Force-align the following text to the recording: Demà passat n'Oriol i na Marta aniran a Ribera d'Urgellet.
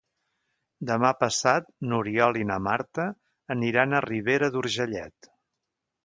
Demà 0.91 1.09
passat 1.17 1.67
n'Oriol 1.91 2.39
i 2.43 2.47
na 2.51 2.57
Marta 2.67 3.05
aniran 3.57 3.93
a 3.93 4.01
Ribera 4.07 4.49
d'Urgellet. 4.57 5.29